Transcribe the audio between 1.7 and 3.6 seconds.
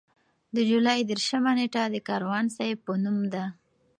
د کاروان صیب په نوم ده.